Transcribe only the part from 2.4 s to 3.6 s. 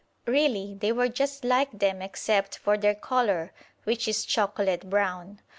for their colour,